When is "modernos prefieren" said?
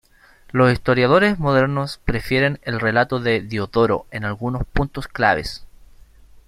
1.37-2.57